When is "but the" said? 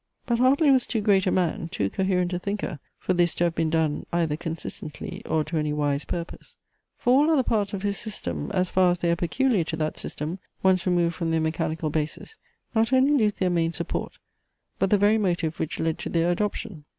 14.79-14.97